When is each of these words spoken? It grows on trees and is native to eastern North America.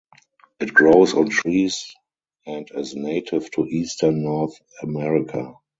It 0.59 0.73
grows 0.73 1.13
on 1.13 1.29
trees 1.29 1.93
and 2.47 2.67
is 2.73 2.95
native 2.95 3.51
to 3.51 3.67
eastern 3.67 4.23
North 4.23 4.59
America. 4.81 5.53